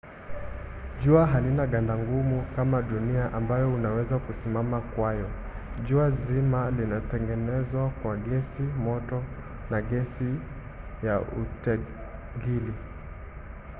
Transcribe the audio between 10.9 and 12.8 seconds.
ya utegili